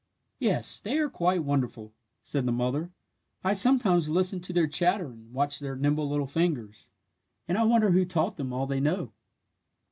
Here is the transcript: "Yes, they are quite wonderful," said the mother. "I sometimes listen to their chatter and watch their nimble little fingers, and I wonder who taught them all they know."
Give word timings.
"Yes, 0.39 0.79
they 0.81 0.97
are 0.97 1.11
quite 1.11 1.43
wonderful," 1.43 1.93
said 2.23 2.47
the 2.47 2.51
mother. 2.51 2.89
"I 3.43 3.53
sometimes 3.53 4.09
listen 4.09 4.39
to 4.39 4.51
their 4.51 4.65
chatter 4.65 5.11
and 5.11 5.31
watch 5.31 5.59
their 5.59 5.75
nimble 5.75 6.09
little 6.09 6.25
fingers, 6.25 6.89
and 7.47 7.55
I 7.55 7.65
wonder 7.65 7.91
who 7.91 8.03
taught 8.03 8.35
them 8.37 8.51
all 8.51 8.65
they 8.65 8.79
know." 8.79 9.11